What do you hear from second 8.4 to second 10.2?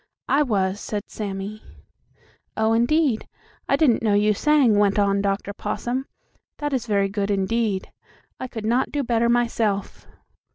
could not do better myself.